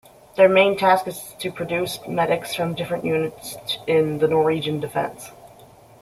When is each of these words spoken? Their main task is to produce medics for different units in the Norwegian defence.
Their 0.35 0.49
main 0.49 0.77
task 0.79 1.05
is 1.05 1.35
to 1.37 1.51
produce 1.51 1.99
medics 2.07 2.55
for 2.55 2.73
different 2.73 3.05
units 3.05 3.55
in 3.85 4.17
the 4.17 4.27
Norwegian 4.27 4.79
defence. 4.79 5.29